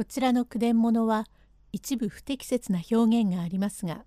[0.00, 1.26] こちらの句伝物は
[1.72, 4.06] 一部不適切な表現がありますが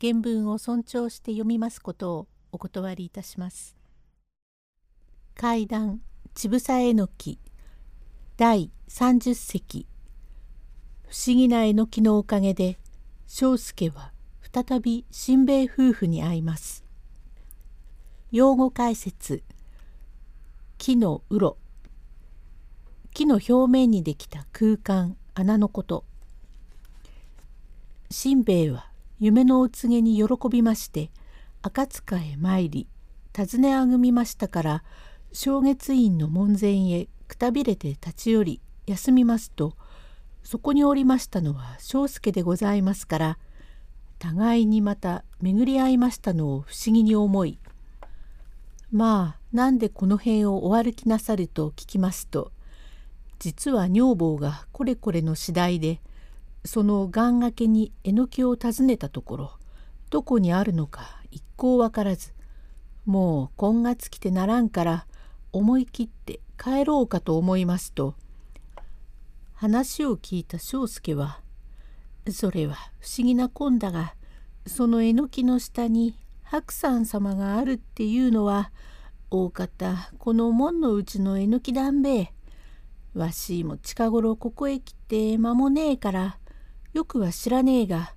[0.00, 3.76] 原文を尊重して読みますことをお断りいたします。
[5.34, 6.00] 階段
[6.32, 7.38] ちぶさえのき
[8.38, 9.86] 第30席
[11.06, 12.78] 不思議なえのきのおかげで
[13.26, 14.12] 庄助は
[14.50, 16.86] 再び新兵夫婦に会います。
[18.30, 19.42] 用語解説
[20.78, 21.58] 木の鱗
[23.18, 26.04] 木の表面にできた空間穴のこと。
[28.12, 31.10] しんべヱは夢のお告げに喜びまして
[31.60, 32.86] 赤塚へ参り
[33.32, 34.84] 尋ねあぐみましたから
[35.32, 39.74] 正月院の門前へくたびれて立ち寄り休みますと
[40.44, 43.38] そこにおりましたのは庄助でございますから
[44.20, 47.58] 互いにまた巡り合いましたのを不思議に思い
[48.92, 52.52] まあなんでこの辺をお歩きなさると聞きますと
[53.38, 56.00] 実は女房がこれこれの次第で
[56.64, 59.52] その願掛けにえのきを訪ねたところ
[60.10, 62.32] どこにあるのか一向わからず
[63.06, 65.06] もう今月来てならんから
[65.52, 68.14] 思い切って帰ろうかと思いますと
[69.54, 71.40] 話を聞いた庄助は
[72.30, 74.14] 「それは不思議なこんだが
[74.66, 78.70] そのえのきの下に白山様があるっていうのは
[79.30, 82.32] 大方この門のうちのえのきだんべえ。
[83.18, 86.38] わしも近頃ここへ来て間もねえから
[86.92, 88.14] よくは知らねえが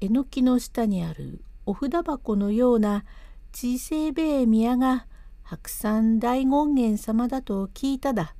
[0.00, 3.04] えのきの下にあるお札箱のような
[3.52, 5.06] 小せえべえ宮が
[5.42, 8.34] 白山大権現様だと聞いただ。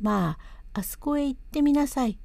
[0.00, 0.38] ま
[0.72, 2.18] ああそこへ行ってみなさい。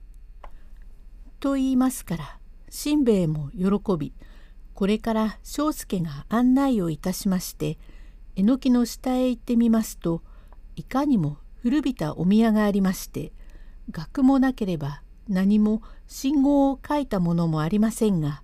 [1.39, 4.13] と言いますからしんべヱも喜び
[4.73, 7.77] これから庄助が案内をいたしまして
[8.35, 10.21] えのきの下へ行ってみますと
[10.75, 13.33] いかにも古びたお宮がありまして
[13.89, 18.43] 額もなければ何も信号を書いたものもありませんが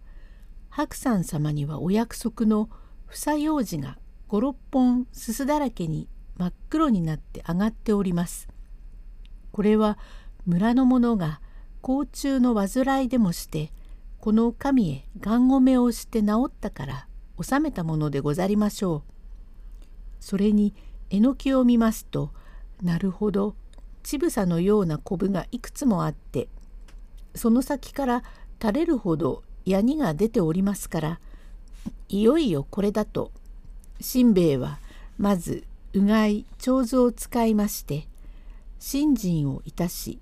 [0.71, 2.67] 白山様にはお約束の
[3.11, 3.99] 房用紙が
[4.29, 8.47] 56本すすだらけに真っ黒になって上がっております。
[9.51, 9.99] これは
[10.47, 11.41] 村の者が
[11.81, 13.71] 甲虫の患いでもして
[14.19, 17.07] この神へがんごめをして治ったから
[17.39, 19.83] 収めたものでござりましょう。
[20.19, 20.73] それに
[21.11, 22.33] えのきを見ますと
[22.81, 23.55] なるほど。
[24.03, 26.47] 乳房のようなコブがいくつもあって
[27.35, 28.23] その先から
[28.59, 31.19] 垂れるほどヤニが出ておりますから
[32.09, 33.31] いよいよこれだと。
[33.99, 34.79] しんべヱは
[35.19, 38.07] まずうがい長図を使いまして
[38.79, 40.19] 信心をいたし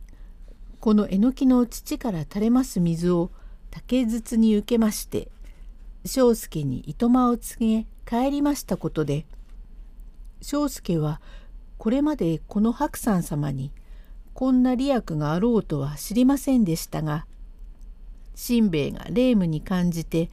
[0.81, 3.31] このえのきの土から垂れます水を
[3.71, 5.29] 竹筒に受けまして
[6.05, 9.25] 庄助に糸間を告げ帰りましたことで
[10.41, 11.21] 庄助は
[11.79, 13.71] これまでこの白山様に
[14.35, 17.25] こんな利益があろうとは知りませんでしたが
[18.35, 20.29] しんべヱが霊夢に感じて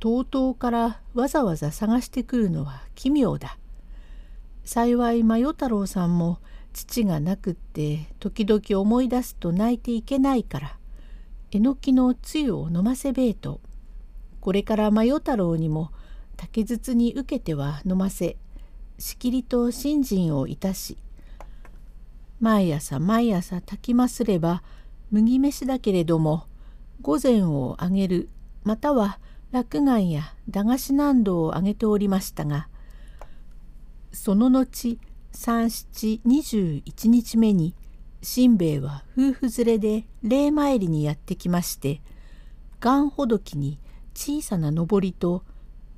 [0.00, 3.58] とうとうからわざわざ探してくるのは奇妙だ。
[4.66, 6.40] 幸い真代太郎さんも
[6.72, 10.76] 父がなくって時々思い出すと泣いていけないから
[11.52, 13.60] えのきのつゆを飲ませべえと
[14.40, 15.92] これから真代太郎にも
[16.36, 18.36] 竹筒に受けては飲ませ
[18.98, 20.96] しきりと信心をいたし
[22.40, 24.62] 毎朝毎朝炊きますれば
[25.10, 26.46] 麦飯だけれども
[27.02, 28.28] 御膳をあげる
[28.64, 29.18] または
[29.52, 32.68] 落雁や駄菓子何度をあげておりましたが
[34.12, 34.98] その後
[35.32, 37.74] 三七二十一日目に
[38.22, 42.00] しんべヱは夫婦連れで礼参りにやってきまして
[42.80, 43.78] がんほどきに
[44.14, 45.44] 小さな上りと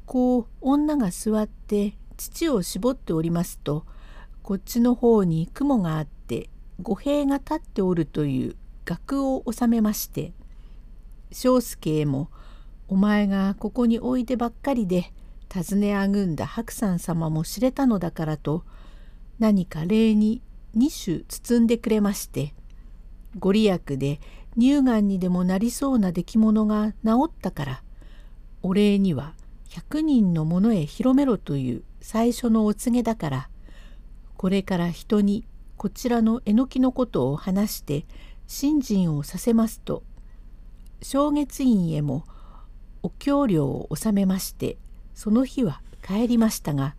[0.04, 3.86] こう女が座って乳を絞っておりますと
[4.42, 6.50] こっちの方に雲があって
[6.82, 10.32] 五兵が立っておるという額を収めまして
[11.32, 12.30] 庄助へも
[12.88, 15.12] 「お前がここにおいでばっかりで
[15.48, 18.64] 尋ねあぐんだ白山様も知れたのだから」と
[19.38, 20.42] 何か礼に
[20.74, 22.54] 二種包んでくれまして
[23.38, 24.20] ご利益で
[24.58, 27.82] 乳がんにでもなりそうな出来物が治ったから
[28.62, 29.34] お礼には
[29.68, 33.48] 100人の者へ広めろという最初のお告げだから
[34.36, 35.44] これから人に
[35.76, 38.06] こちらのえのきのことを話して
[38.46, 40.02] 信心をさせますと
[41.02, 42.24] 正月院へも
[43.02, 44.76] お経料を納めまして
[45.14, 46.94] その日は帰りましたが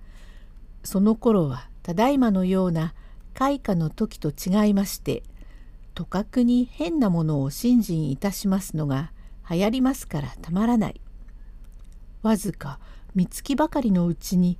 [0.83, 2.93] その頃はただいまのような
[3.33, 5.23] 開花の時と違いまして
[5.93, 9.11] とかくに変なものを信心いたしますのが
[9.49, 11.01] 流行りますからたまらない。
[12.21, 12.79] わずか
[13.15, 14.57] 三月ばかりのうちに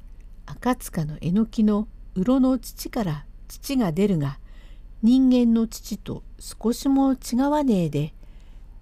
[0.52, 4.40] 赤塚のえのきの鱗の土から土が出るが
[5.04, 8.14] 人間の父と少しも違わねえで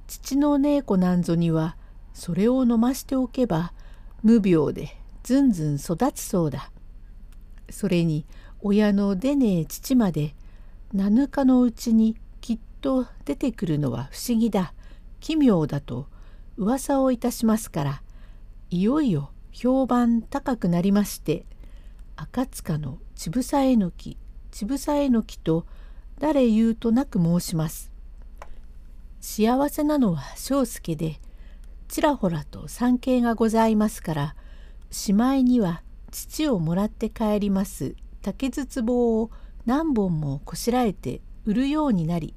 [0.07, 1.75] 父の姉子なんぞには
[2.13, 3.73] それを飲ましておけば
[4.23, 6.71] 無病でずんずん育つそうだ。
[7.69, 8.25] それに
[8.61, 10.35] 親の出ねえ父まで
[10.95, 14.73] 7日のうちにきっと出てくるのは不思議だ
[15.19, 16.07] 奇妙だと
[16.55, 18.01] 噂をいたしますから
[18.69, 21.45] いよいよ評判高くなりまして
[22.19, 24.17] 赤塚のちぶさえのき
[24.49, 25.67] ちぶさえのきと
[26.17, 27.91] 誰言うとなく申します。
[29.21, 31.19] 幸せなのは庄助で
[31.87, 34.35] ちらほらと産経がございますから
[34.89, 37.95] しまいには父をもらって帰ります。
[38.23, 39.29] 竹筒棒を
[39.67, 42.33] 何本もこしらえて売るようになり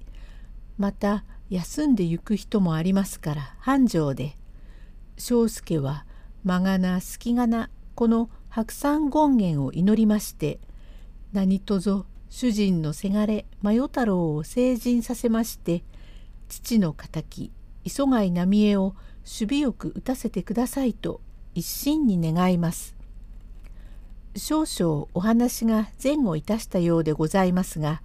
[0.77, 4.37] また休んでゆく人もありますから繁盛で。
[5.17, 6.05] 庄助は
[6.45, 10.61] まがな隙がなこの白山権現を祈りまして
[11.33, 15.83] 何とぞ主人のせがれ真世太郎を成人させまして
[16.49, 17.51] 父の敵
[17.85, 21.21] 磯貝浪江を守備よく打たせてくださいと
[21.55, 23.01] 一心に願います。
[24.37, 28.01] 少々お話が前後いたしたようでございますが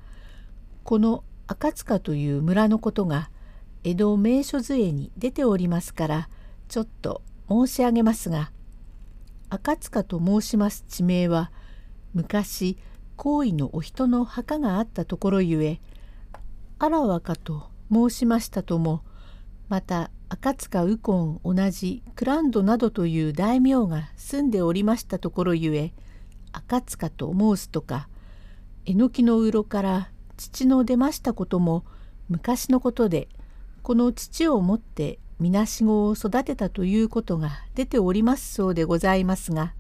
[0.84, 3.30] この赤塚という村のことが
[3.84, 6.30] 江戸名所図絵に出ておりますから
[6.68, 8.52] ちょっと申し上げますが
[9.50, 11.52] 赤塚と申します地名は
[12.14, 12.78] 昔
[13.16, 15.80] 行為のお人の墓があったところゆえ
[16.80, 19.04] あらわかと申しましたとも
[19.70, 25.94] また赤塚右近同じクランドなどという大名が住んでおりましたところゆえ
[26.52, 28.08] 赤塚と申すとか
[28.86, 31.86] えのきのうろから父の出ましたことも
[32.30, 33.30] 昔のことで
[33.82, 39.74] この父をもってみなしごを育てたということが出ておりますそうでございますが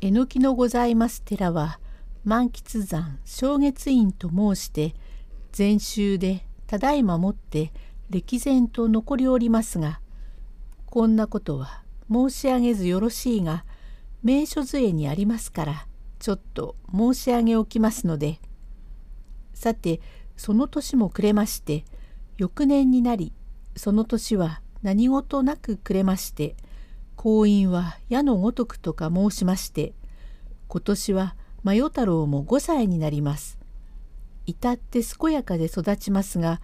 [0.00, 1.80] えのきのございます寺は
[2.24, 4.94] 満喫山正月院と申して
[5.52, 7.72] 禅宗でただいまもって
[8.10, 10.00] 歴然と残りおりますが
[10.86, 13.64] こんなことは申し上げずよろしいが
[14.22, 15.86] 名所図絵にありますから
[16.18, 18.38] ちょっと申し上げおきますので。
[19.62, 20.00] さて
[20.36, 21.84] その年も暮れまして
[22.36, 23.32] 翌年になり
[23.76, 26.56] その年は何事なく暮れまして
[27.16, 29.92] 婚姻は矢のごとくとか申しまして
[30.68, 33.58] 今年は真世太郎も5歳になります。
[34.46, 36.60] 至って健やかで育ちますが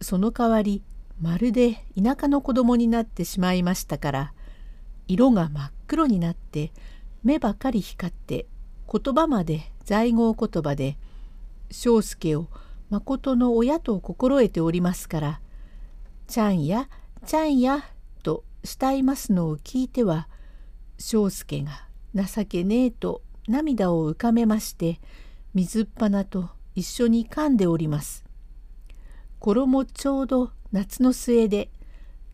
[0.00, 0.82] その代わり
[1.20, 4.32] まるで田舎の子供になってしまいましたから
[5.08, 6.72] 色が真っ黒になって
[7.24, 8.46] 目ばかり光って
[8.92, 10.98] 言葉まで在郷言葉で
[11.70, 12.46] 庄助を
[12.90, 15.40] まことの親と心得ておりますから
[16.26, 16.88] 「ちゃんや
[17.24, 17.84] ちゃんや」
[18.22, 20.28] と慕いますのを聞いては
[20.98, 25.00] 庄助が情けねえと涙を浮かめまして
[25.54, 28.24] 水っ鼻と一緒に噛んでおります。
[29.38, 31.70] 衣ちょうど夏の末で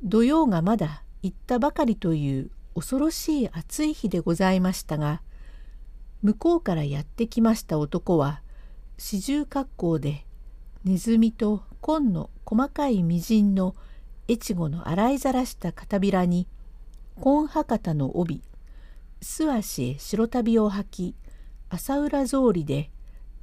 [0.02, 5.22] 土曜がまだ行ったばかりという恐ろしい暑い日でございましたが
[6.22, 8.42] 向こうからやってきました男は
[8.98, 10.24] 四十格好で
[10.84, 13.74] ネズミと紺の細かいみじんの
[14.30, 16.46] 越後の洗いざらした片びらに
[17.16, 18.40] 紺博多の帯
[19.20, 21.14] 素足へ白旅を履き
[21.68, 22.90] 朝浦草履で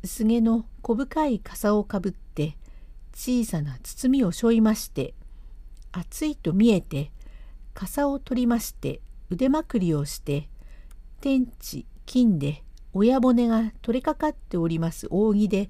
[0.06, 2.56] 菅の小深い傘をかぶって
[3.14, 5.14] 小さな包みを背負いまして
[5.92, 7.12] 暑いと見えて
[7.74, 10.48] 傘を取りまして腕まくりをして
[11.20, 15.70] 天地金で親骨が取れかかっております扇で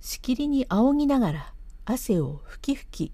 [0.00, 1.54] しきりに仰ぎながら
[1.84, 3.12] 汗をふきふき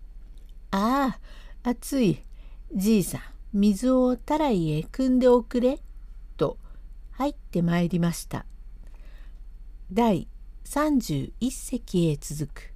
[0.70, 1.18] 「あ
[1.62, 2.22] あ暑い。
[2.74, 3.20] じいさん
[3.52, 5.80] 水をたらいへ汲んでおくれ」
[6.38, 6.58] と
[7.12, 8.46] 入ってまいりました。
[9.92, 10.26] 第
[10.64, 12.71] 31隻へ続く。